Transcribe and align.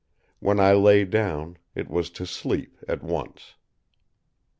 When 0.39 0.59
I 0.59 0.73
lay 0.73 1.05
down, 1.05 1.59
it 1.75 1.87
was 1.87 2.09
to 2.09 2.25
sleep 2.25 2.79
at 2.87 3.03
once. 3.03 3.53